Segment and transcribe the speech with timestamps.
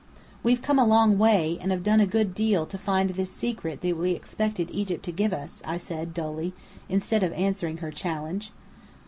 [0.41, 3.81] "We've come a long way, and have done a good deal to find this secret
[3.81, 6.53] that we expected Egypt to give us," I said, dully,
[6.89, 8.51] instead of answering her challenge.